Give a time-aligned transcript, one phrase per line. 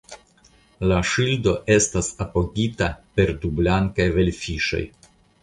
[0.91, 4.83] La ŝildo estas apogita per du blankaj velfiŝoj.